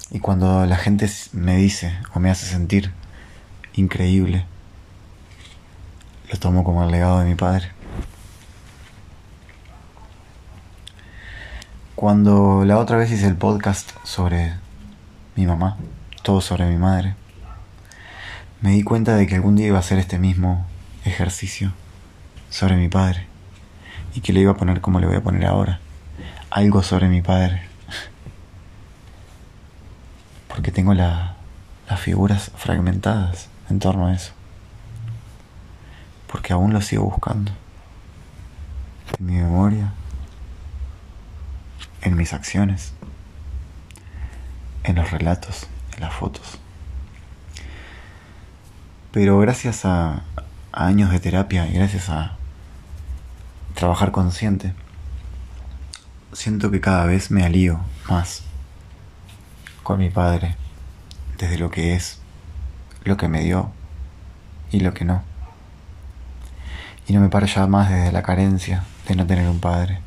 Y 0.10 0.20
cuando 0.20 0.66
la 0.66 0.76
gente 0.76 1.10
me 1.32 1.56
dice 1.56 1.98
o 2.14 2.20
me 2.20 2.30
hace 2.30 2.46
sentir 2.46 2.92
increíble, 3.74 4.46
lo 6.32 6.40
tomo 6.40 6.64
como 6.64 6.84
el 6.84 6.92
legado 6.92 7.20
de 7.20 7.26
mi 7.26 7.36
padre. 7.36 7.72
Cuando 11.96 12.66
la 12.66 12.78
otra 12.78 12.98
vez 12.98 13.12
hice 13.12 13.28
el 13.28 13.36
podcast 13.36 13.92
sobre 14.04 14.54
mi 15.42 15.48
mamá, 15.48 15.76
todo 16.22 16.40
sobre 16.40 16.68
mi 16.68 16.78
madre. 16.78 17.16
Me 18.62 18.72
di 18.72 18.84
cuenta 18.84 19.16
de 19.16 19.26
que 19.26 19.34
algún 19.34 19.56
día 19.56 19.66
iba 19.66 19.78
a 19.78 19.80
hacer 19.80 19.98
este 19.98 20.20
mismo 20.20 20.68
ejercicio 21.04 21.74
sobre 22.52 22.76
mi 22.76 22.90
padre 22.90 23.26
y 24.14 24.22
que 24.22 24.34
le 24.34 24.42
iba 24.42 24.52
a 24.52 24.56
poner 24.56 24.82
como 24.82 25.00
le 25.00 25.08
voy 25.08 25.16
a 25.16 25.24
poner 25.24 25.48
ahora, 25.48 25.80
algo 26.52 26.84
sobre 26.84 27.08
mi 27.08 27.24
padre. 27.24 27.64
Porque 30.48 30.72
tengo 30.72 30.94
las 30.94 31.34
figuras 31.98 32.52
fragmentadas 32.56 33.50
en 33.72 33.80
torno 33.80 34.08
a 34.08 34.14
eso. 34.14 34.34
Porque 36.28 36.54
aún 36.54 36.72
lo 36.72 36.82
sigo 36.82 37.06
buscando. 37.06 37.52
En 39.18 39.26
mi 39.26 39.34
memoria, 39.38 39.92
en 42.04 42.16
mis 42.16 42.32
acciones 42.32 42.94
en 44.84 44.96
los 44.96 45.12
relatos, 45.12 45.68
en 45.96 46.02
las 46.02 46.14
fotos. 46.14 46.60
Pero 49.12 49.38
gracias 49.40 49.86
a, 49.86 50.24
años 50.72 51.12
de 51.12 51.20
terapia 51.20 51.68
y 51.68 51.74
gracias 51.74 52.10
a 52.10 52.38
trabajar 53.76 54.12
consciente, 54.12 54.74
siento 56.34 56.72
que 56.72 56.80
cada 56.80 57.06
vez 57.06 57.30
me 57.30 57.44
alío 57.44 57.80
más 58.10 58.44
con 59.84 60.00
mi 60.00 60.10
padre, 60.10 60.56
desde 61.38 61.58
lo 61.58 61.70
que 61.70 61.96
es, 61.96 62.20
lo 63.04 63.18
que 63.18 63.28
me 63.28 63.42
dio 63.42 63.72
y 64.72 64.80
lo 64.80 64.94
que 64.94 65.06
no. 65.06 65.24
Y 67.08 67.14
no 67.14 67.20
me 67.20 67.30
paro 67.30 67.48
ya 67.48 67.68
más 67.68 67.90
desde 67.90 68.12
la 68.12 68.24
carencia 68.24 68.84
de 69.08 69.16
no 69.16 69.28
tener 69.28 69.50
un 69.50 69.60
padre. 69.60 70.00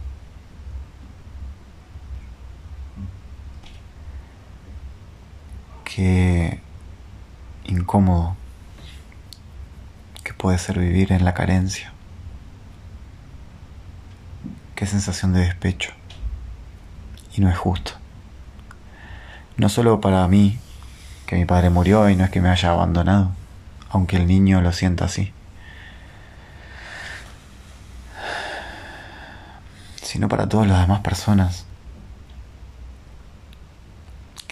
Qué 5.95 6.59
incómodo 7.67 8.35
que 10.25 10.35
puede 10.35 10.59
ser 10.59 10.81
vivir 10.81 11.13
en 11.13 11.25
la 11.25 11.35
carencia. 11.35 11.93
Qué 14.75 14.87
sensación 14.87 15.33
de 15.33 15.43
despecho. 15.43 15.93
Y 17.37 17.43
no 17.43 17.49
es 17.49 17.57
justo. 17.57 17.93
No 19.57 19.69
solo 19.69 20.01
para 20.01 20.27
mí, 20.27 20.59
que 21.27 21.37
mi 21.37 21.45
padre 21.45 21.71
murió 21.71 22.11
y 22.11 22.17
no 22.17 22.25
es 22.25 22.31
que 22.31 22.41
me 22.41 22.49
haya 22.49 22.71
abandonado, 22.71 23.31
aunque 23.89 24.17
el 24.17 24.27
niño 24.27 24.61
lo 24.63 24.73
sienta 24.73 25.05
así. 25.05 25.33
Sino 30.03 30.29
para 30.29 30.49
todas 30.49 30.67
las 30.67 30.81
demás 30.81 31.03
personas 31.03 31.67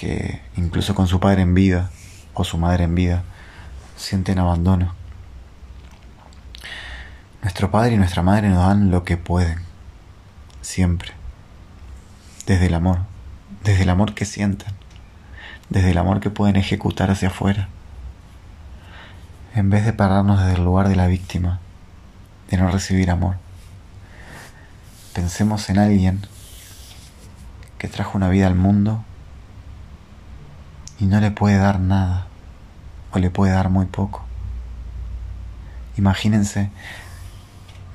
que 0.03 0.41
incluso 0.57 0.97
con 0.97 1.07
su 1.07 1.21
padre 1.21 1.43
en 1.43 1.55
vida 1.55 1.89
o 2.35 2.43
su 2.43 2.59
madre 2.59 2.83
en 2.83 2.95
vida 2.97 3.23
sienten 3.97 4.41
abandono. 4.41 4.93
Nuestro 7.41 7.71
padre 7.71 7.95
y 7.95 7.99
nuestra 7.99 8.21
madre 8.21 8.49
nos 8.49 8.67
dan 8.67 8.91
lo 8.91 9.05
que 9.05 9.17
pueden, 9.17 9.61
siempre, 10.61 11.13
desde 12.47 12.67
el 12.67 12.75
amor, 12.75 12.99
desde 13.63 13.85
el 13.85 13.91
amor 13.91 14.13
que 14.15 14.25
sienten, 14.25 14.75
desde 15.71 15.93
el 15.93 15.99
amor 15.99 16.19
que 16.19 16.31
pueden 16.31 16.57
ejecutar 16.57 17.13
hacia 17.13 17.29
afuera, 17.29 17.69
en 19.55 19.71
vez 19.71 19.85
de 19.85 19.93
pararnos 19.93 20.41
desde 20.41 20.55
el 20.55 20.65
lugar 20.65 20.89
de 20.89 20.97
la 20.97 21.07
víctima, 21.07 21.61
de 22.51 22.57
no 22.57 22.69
recibir 22.73 23.09
amor. 23.09 23.37
Pensemos 25.15 25.71
en 25.71 25.79
alguien 25.79 26.27
que 27.79 27.87
trajo 27.87 28.19
una 28.19 28.31
vida 28.31 28.49
al 28.49 28.57
mundo 28.57 29.05
y 31.03 31.07
no 31.07 31.19
le 31.19 31.33
puede 31.33 31.57
dar 31.57 31.81
nada 31.81 32.29
o 33.11 33.19
le 33.19 33.29
puede 33.29 33.53
dar 33.53 33.71
muy 33.71 33.87
poco. 33.87 34.25
Imagínense 35.99 36.71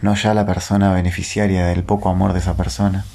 no 0.01 0.13
ya 0.13 0.33
la 0.33 0.45
persona 0.45 0.91
beneficiaria 0.91 1.67
del 1.67 1.85
poco 1.85 2.09
amor 2.09 2.33
de 2.33 2.39
esa 2.39 2.57
persona, 2.57 3.05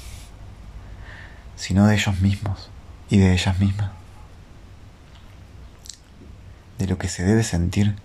sino 1.55 1.85
de 1.85 1.93
ellos 1.93 2.19
mismos 2.21 2.71
y 3.07 3.19
de 3.19 3.33
ellas 3.33 3.59
mismas. 3.59 3.91
De 6.79 6.87
lo 6.87 6.97
que 6.97 7.07
se 7.07 7.23
debe 7.23 7.43
sentir 7.43 7.95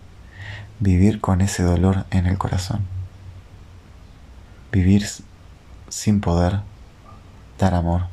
vivir 0.81 1.23
con 1.23 1.41
ese 1.41 1.63
dolor 1.63 2.05
en 2.11 2.27
el 2.27 2.37
corazón. 2.37 2.83
Vivir 4.71 5.09
sin 5.89 6.21
poder 6.21 6.61
dar 7.59 7.73
amor. 7.73 8.09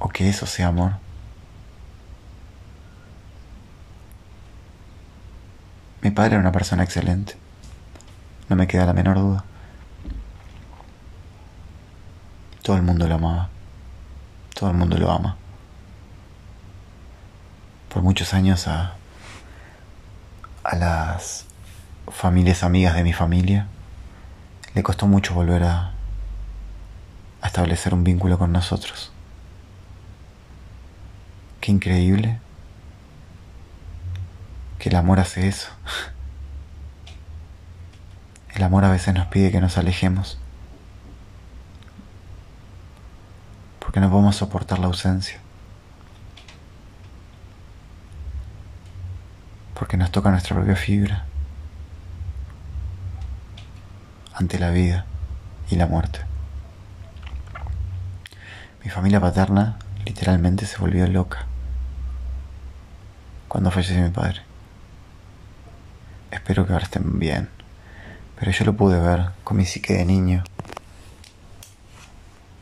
O 0.00 0.08
que 0.08 0.28
eso 0.28 0.46
sea 0.46 0.66
amor. 0.66 0.94
Mi 6.02 6.10
padre 6.10 6.32
era 6.32 6.40
una 6.40 6.50
persona 6.50 6.82
excelente. 6.82 7.36
No 8.48 8.56
me 8.56 8.66
queda 8.66 8.86
la 8.86 8.92
menor 8.92 9.18
duda. 9.18 9.44
Todo 12.62 12.76
el 12.76 12.82
mundo 12.82 13.06
lo 13.06 13.14
amaba. 13.14 13.48
Todo 14.52 14.70
el 14.70 14.76
mundo 14.76 14.98
lo 14.98 15.10
ama. 15.12 15.36
Por 17.88 18.02
muchos 18.02 18.34
años 18.34 18.66
a, 18.66 18.96
a 20.64 20.76
las 20.76 21.46
familias 22.08 22.64
amigas 22.64 22.94
de 22.96 23.04
mi 23.04 23.12
familia 23.12 23.68
le 24.74 24.82
costó 24.82 25.06
mucho 25.06 25.34
volver 25.34 25.62
a, 25.62 25.92
a 27.42 27.46
establecer 27.46 27.94
un 27.94 28.02
vínculo 28.02 28.38
con 28.38 28.50
nosotros. 28.50 29.12
Qué 31.60 31.70
increíble 31.70 32.40
que 34.82 34.88
el 34.88 34.96
amor 34.96 35.20
hace 35.20 35.46
eso. 35.46 35.70
El 38.52 38.64
amor 38.64 38.84
a 38.84 38.90
veces 38.90 39.14
nos 39.14 39.28
pide 39.28 39.52
que 39.52 39.60
nos 39.60 39.78
alejemos. 39.78 40.38
Porque 43.78 44.00
no 44.00 44.10
podemos 44.10 44.34
soportar 44.34 44.80
la 44.80 44.86
ausencia. 44.86 45.38
Porque 49.78 49.96
nos 49.96 50.10
toca 50.10 50.32
nuestra 50.32 50.56
propia 50.56 50.74
fibra 50.74 51.26
ante 54.34 54.58
la 54.58 54.70
vida 54.70 55.06
y 55.70 55.76
la 55.76 55.86
muerte. 55.86 56.22
Mi 58.82 58.90
familia 58.90 59.20
paterna 59.20 59.78
literalmente 60.04 60.66
se 60.66 60.78
volvió 60.78 61.06
loca 61.06 61.46
cuando 63.46 63.70
falleció 63.70 64.02
mi 64.02 64.10
padre. 64.10 64.51
Espero 66.32 66.66
que 66.66 66.72
ahora 66.72 66.86
estén 66.86 67.18
bien. 67.18 67.50
Pero 68.38 68.50
yo 68.50 68.64
lo 68.64 68.74
pude 68.74 68.98
ver 68.98 69.32
con 69.44 69.58
mi 69.58 69.66
psique 69.66 69.92
de 69.92 70.06
niño. 70.06 70.42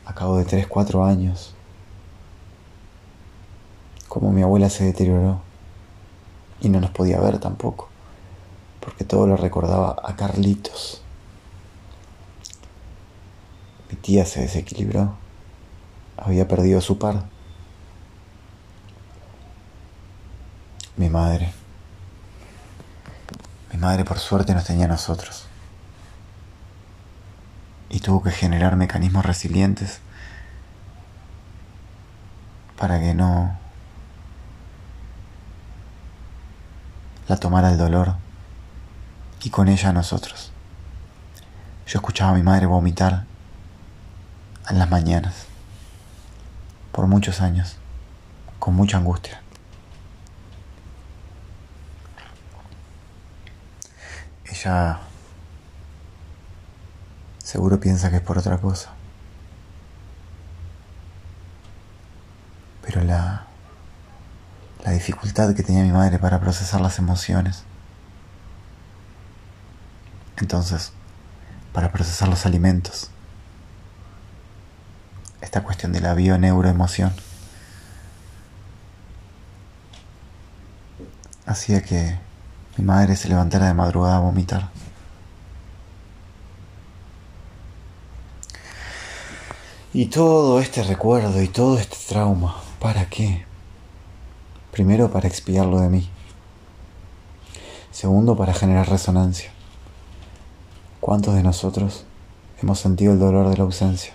A 0.05 0.13
cabo 0.13 0.37
de 0.37 0.43
3, 0.43 0.67
4 0.67 1.05
años. 1.05 1.55
Como 4.09 4.33
mi 4.33 4.41
abuela 4.43 4.69
se 4.69 4.83
deterioró. 4.83 5.41
Y 6.59 6.67
no 6.67 6.81
nos 6.81 6.91
podía 6.91 7.21
ver 7.21 7.39
tampoco. 7.39 7.89
Porque 8.81 9.05
todo 9.05 9.25
lo 9.25 9.37
recordaba 9.37 9.95
a 10.03 10.17
Carlitos. 10.17 11.01
Mi 13.89 13.95
tía 13.95 14.25
se 14.25 14.41
desequilibró. 14.41 15.15
Había 16.17 16.45
perdido 16.45 16.81
su 16.81 16.99
par. 16.99 17.23
Mi 20.97 21.09
madre. 21.09 21.60
Mi 23.71 23.77
madre 23.77 24.03
por 24.03 24.19
suerte 24.19 24.53
nos 24.53 24.65
tenía 24.65 24.85
a 24.85 24.89
nosotros 24.89 25.45
y 27.89 27.99
tuvo 27.99 28.23
que 28.23 28.31
generar 28.31 28.75
mecanismos 28.75 29.25
resilientes 29.25 29.99
para 32.77 32.99
que 32.99 33.13
no 33.13 33.57
la 37.27 37.37
tomara 37.37 37.69
el 37.71 37.77
dolor 37.77 38.15
y 39.43 39.49
con 39.49 39.67
ella 39.67 39.89
a 39.89 39.93
nosotros. 39.93 40.51
Yo 41.85 41.99
escuchaba 41.99 42.31
a 42.31 42.35
mi 42.35 42.43
madre 42.43 42.65
vomitar 42.65 43.25
en 44.69 44.79
las 44.79 44.89
mañanas 44.89 45.45
por 46.91 47.07
muchos 47.07 47.41
años, 47.41 47.77
con 48.59 48.75
mucha 48.75 48.97
angustia. 48.97 49.41
Ella 54.51 54.99
Seguro 57.51 57.81
piensa 57.81 58.09
que 58.09 58.15
es 58.15 58.21
por 58.21 58.37
otra 58.37 58.59
cosa. 58.59 58.91
Pero 62.81 63.03
la, 63.03 63.45
la 64.85 64.91
dificultad 64.91 65.53
que 65.53 65.61
tenía 65.61 65.83
mi 65.83 65.91
madre 65.91 66.17
para 66.17 66.39
procesar 66.39 66.79
las 66.79 66.97
emociones. 66.97 67.63
Entonces, 70.37 70.93
para 71.73 71.91
procesar 71.91 72.29
los 72.29 72.45
alimentos. 72.45 73.11
Esta 75.41 75.63
cuestión 75.63 75.91
de 75.91 75.99
la 75.99 76.13
bio-neuroemoción. 76.13 77.13
Hacía 81.45 81.81
que 81.81 82.17
mi 82.77 82.85
madre 82.85 83.15
se 83.15 83.29
levantara 83.29 83.67
de 83.67 83.73
madrugada 83.73 84.17
a 84.17 84.21
vomitar. 84.21 84.69
Y 89.93 90.05
todo 90.05 90.61
este 90.61 90.83
recuerdo 90.83 91.41
y 91.41 91.49
todo 91.49 91.77
este 91.77 91.97
trauma, 92.07 92.55
¿para 92.79 93.09
qué? 93.09 93.45
Primero, 94.71 95.11
para 95.11 95.27
expiarlo 95.27 95.81
de 95.81 95.89
mí. 95.89 96.09
Segundo, 97.91 98.37
para 98.37 98.53
generar 98.53 98.87
resonancia. 98.87 99.51
¿Cuántos 101.01 101.35
de 101.35 101.43
nosotros 101.43 102.05
hemos 102.61 102.79
sentido 102.79 103.11
el 103.11 103.19
dolor 103.19 103.49
de 103.49 103.57
la 103.57 103.63
ausencia? 103.63 104.13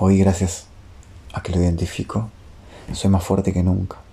Hoy, 0.00 0.18
gracias 0.18 0.66
a 1.32 1.42
que 1.42 1.52
lo 1.52 1.60
identifico, 1.60 2.28
soy 2.92 3.10
más 3.10 3.22
fuerte 3.22 3.52
que 3.52 3.62
nunca. 3.62 4.07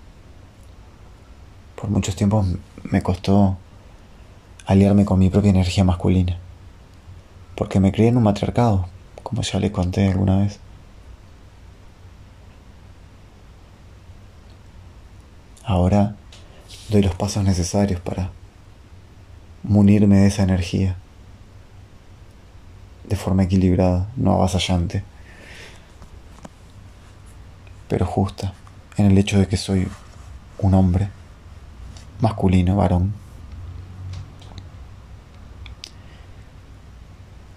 Por 1.76 1.90
muchos 1.90 2.16
tiempos 2.16 2.46
me 2.84 3.02
costó 3.02 3.58
aliarme 4.66 5.04
con 5.04 5.18
mi 5.18 5.30
propia 5.30 5.50
energía 5.50 5.84
masculina. 5.84 6.38
Porque 7.54 7.80
me 7.80 7.92
crié 7.92 8.08
en 8.08 8.16
un 8.16 8.22
matriarcado, 8.22 8.88
como 9.22 9.42
ya 9.42 9.58
le 9.60 9.72
conté 9.72 10.08
alguna 10.08 10.38
vez. 10.38 10.58
Ahora 15.64 16.16
doy 16.88 17.02
los 17.02 17.14
pasos 17.14 17.44
necesarios 17.44 18.00
para 18.00 18.30
munirme 19.62 20.18
de 20.18 20.28
esa 20.28 20.44
energía 20.44 20.96
de 23.08 23.16
forma 23.16 23.44
equilibrada, 23.44 24.08
no 24.16 24.32
avasallante, 24.32 25.04
pero 27.88 28.06
justa 28.06 28.52
en 28.96 29.06
el 29.06 29.18
hecho 29.18 29.38
de 29.38 29.46
que 29.46 29.56
soy 29.56 29.88
un 30.58 30.74
hombre 30.74 31.08
masculino, 32.20 32.76
varón, 32.76 33.14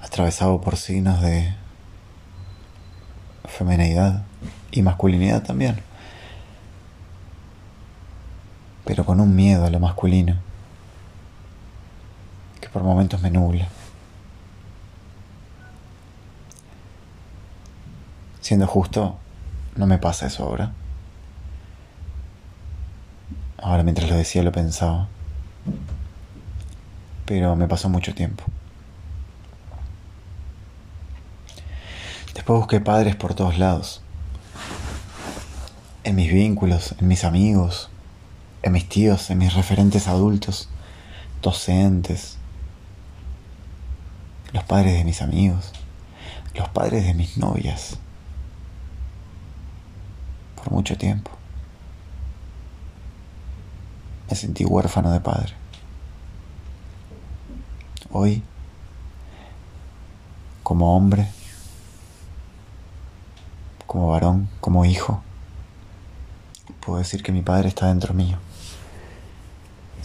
atravesado 0.01 0.61
por 0.61 0.77
signos 0.77 1.21
de 1.21 1.53
feminidad 3.45 4.23
y 4.71 4.81
masculinidad 4.81 5.43
también 5.43 5.89
pero 8.89 9.05
con 9.05 9.19
un 9.19 9.35
miedo 9.35 9.67
a 9.67 9.69
lo 9.69 9.79
masculino 9.79 10.35
que 12.59 12.69
por 12.69 12.81
momentos 12.81 13.21
me 13.21 13.29
nubla. 13.29 13.67
Siendo 18.41 18.65
justo, 18.65 19.19
no 19.75 19.85
me 19.85 19.99
pasa 19.99 20.25
eso 20.25 20.43
ahora. 20.43 20.71
Ahora 23.61 23.83
mientras 23.83 24.09
lo 24.09 24.15
decía 24.15 24.43
lo 24.43 24.51
pensaba. 24.51 25.07
Pero 27.25 27.55
me 27.55 27.67
pasó 27.67 27.89
mucho 27.89 28.13
tiempo. 28.15 28.43
Después 32.33 32.59
busqué 32.59 32.79
padres 32.79 33.15
por 33.15 33.33
todos 33.33 33.57
lados. 33.57 34.01
En 36.03 36.15
mis 36.15 36.31
vínculos, 36.31 36.95
en 36.99 37.07
mis 37.07 37.23
amigos, 37.23 37.89
en 38.63 38.71
mis 38.71 38.87
tíos, 38.87 39.29
en 39.29 39.37
mis 39.37 39.53
referentes 39.53 40.07
adultos, 40.07 40.69
docentes, 41.41 42.37
los 44.53 44.63
padres 44.63 44.93
de 44.93 45.03
mis 45.03 45.21
amigos, 45.21 45.73
los 46.55 46.69
padres 46.69 47.05
de 47.05 47.13
mis 47.13 47.37
novias, 47.37 47.97
por 50.55 50.71
mucho 50.71 50.97
tiempo. 50.97 51.38
Me 54.29 54.35
sentí 54.35 54.63
huérfano 54.63 55.11
de 55.11 55.19
padre. 55.21 55.53
Hoy, 58.11 58.43
como 60.61 60.95
hombre, 60.95 61.27
como 63.87 64.09
varón, 64.09 64.47
como 64.61 64.85
hijo, 64.85 65.23
puedo 66.79 66.99
decir 66.99 67.23
que 67.23 67.31
mi 67.31 67.41
padre 67.41 67.69
está 67.69 67.87
dentro 67.87 68.13
mío 68.13 68.37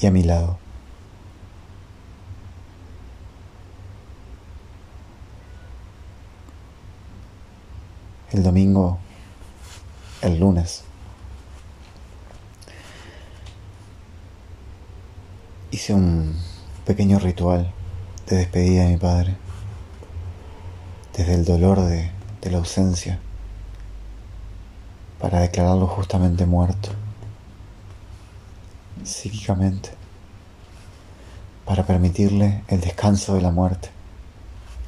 y 0.01 0.07
a 0.07 0.11
mi 0.11 0.23
lado. 0.23 0.59
El 8.33 8.43
domingo, 8.43 8.99
el 10.23 10.41
lunes, 10.41 10.85
hice 15.75 15.93
un 15.93 16.37
pequeño 16.87 17.19
ritual 17.19 17.73
de 18.29 18.37
despedida 18.37 18.85
de 18.85 18.91
mi 18.91 18.97
padre, 18.97 19.37
desde 21.17 21.35
el 21.35 21.45
dolor 21.45 21.81
de, 21.81 22.13
de 22.41 22.51
la 22.53 22.59
ausencia, 22.59 23.19
para 25.21 25.41
declararlo 25.41 25.89
justamente 25.89 26.47
muerto 26.47 26.91
psíquicamente 29.03 29.91
para 31.65 31.85
permitirle 31.85 32.63
el 32.69 32.81
descanso 32.81 33.35
de 33.35 33.43
la 33.43 33.51
muerte, 33.51 33.89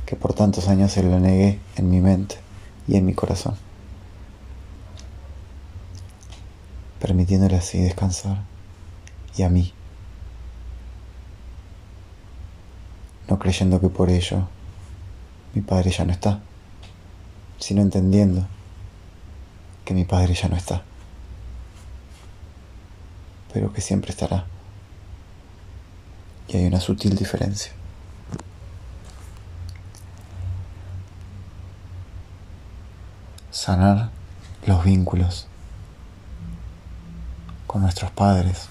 que 0.05 0.15
por 0.15 0.35
tantos 0.35 0.69
años 0.69 0.93
se 0.93 1.03
lo 1.03 1.19
negué 1.19 1.59
en 1.75 1.91
mi 1.91 2.01
mente 2.01 2.37
y 2.87 2.97
en 2.97 3.07
mi 3.07 3.15
corazón, 3.15 3.57
permitiéndole 7.01 7.57
así 7.57 7.79
descansar 7.79 8.45
y 9.37 9.43
a 9.43 9.49
mí, 9.49 9.73
no 13.29 13.39
creyendo 13.39 13.81
que 13.81 13.89
por 13.89 14.11
ello 14.11 14.49
mi 15.55 15.63
padre 15.63 15.91
ya 15.91 16.05
no 16.05 16.13
está, 16.13 16.41
sino 17.59 17.83
entendiendo 17.83 18.47
que 19.85 19.95
mi 19.95 20.05
padre 20.05 20.35
ya 20.35 20.49
no 20.49 20.57
está 20.57 20.83
pero 23.57 23.73
que 23.73 23.81
siempre 23.81 24.11
estará. 24.11 24.45
Y 26.47 26.59
hay 26.59 26.67
una 26.67 26.79
sutil 26.79 27.17
diferencia. 27.17 27.73
Sanar 33.51 34.11
los 34.67 34.85
vínculos 34.85 35.47
con 37.67 37.81
nuestros 37.81 38.11
padres 38.11 38.69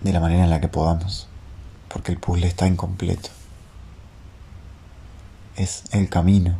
de 0.00 0.12
la 0.12 0.20
manera 0.20 0.44
en 0.44 0.50
la 0.50 0.60
que 0.60 0.68
podamos, 0.68 1.28
porque 1.88 2.12
el 2.12 2.18
puzzle 2.18 2.46
está 2.46 2.66
incompleto. 2.66 3.30
Es 5.56 5.84
el 5.92 6.08
camino 6.08 6.56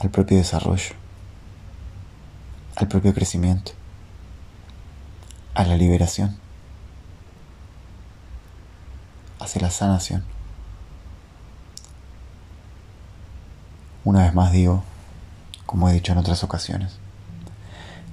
al 0.00 0.10
propio 0.10 0.36
desarrollo 0.36 0.94
al 2.76 2.88
propio 2.88 3.14
crecimiento, 3.14 3.72
a 5.54 5.64
la 5.64 5.76
liberación, 5.76 6.38
hacia 9.40 9.62
la 9.62 9.70
sanación. 9.70 10.24
Una 14.04 14.24
vez 14.24 14.34
más 14.34 14.52
digo, 14.52 14.84
como 15.64 15.88
he 15.88 15.94
dicho 15.94 16.12
en 16.12 16.18
otras 16.18 16.44
ocasiones, 16.44 16.98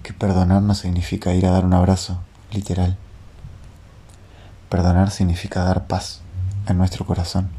que 0.03 0.13
perdonar 0.13 0.61
no 0.61 0.75
significa 0.75 1.33
ir 1.33 1.45
a 1.47 1.51
dar 1.51 1.65
un 1.65 1.73
abrazo, 1.73 2.19
literal. 2.51 2.97
Perdonar 4.69 5.09
significa 5.09 5.63
dar 5.63 5.87
paz 5.87 6.21
en 6.67 6.77
nuestro 6.77 7.05
corazón 7.05 7.49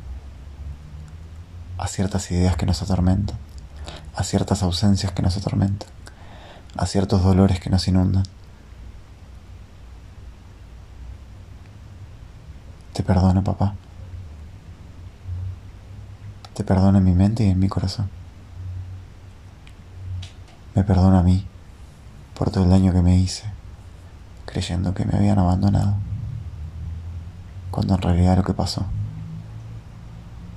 a 1.79 1.89
ciertas 1.89 2.31
ideas 2.31 2.57
que 2.57 2.67
nos 2.67 2.83
atormentan, 2.83 3.37
a 4.15 4.23
ciertas 4.23 4.63
ausencias 4.63 5.13
que 5.13 5.23
nos 5.23 5.37
atormentan 5.37 5.89
a 6.77 6.87
ciertos 6.87 7.23
dolores 7.23 7.61
que 7.61 7.71
nos 7.71 7.87
inundan. 7.89 8.25
Te 12.93 13.03
perdono, 13.03 13.43
papá. 13.43 13.75
Te 16.55 16.65
perdono 16.65 16.99
en 16.99 17.05
mi 17.05 17.15
mente 17.15 17.45
y 17.45 17.51
en 17.51 17.59
mi 17.59 17.69
corazón. 17.69 18.09
Me 20.75 20.85
perdono 20.85 21.19
a 21.19 21.23
mí 21.23 21.47
por 22.35 22.51
todo 22.51 22.65
el 22.65 22.71
daño 22.71 22.93
que 22.93 23.03
me 23.03 23.17
hice, 23.17 23.45
creyendo 24.45 24.95
que 24.95 25.05
me 25.05 25.17
habían 25.17 25.39
abandonado, 25.39 25.95
cuando 27.71 27.95
en 27.95 28.03
realidad 28.03 28.37
lo 28.37 28.45
que 28.45 28.53
pasó 28.53 28.85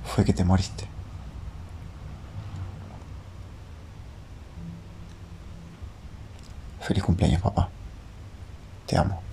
fue 0.04 0.24
que 0.24 0.32
te 0.32 0.44
moriste. 0.44 0.88
Feliz 6.80 7.02
cumpleaños, 7.02 7.42
papá. 7.42 7.68
Te 8.86 8.96
amo. 8.96 9.27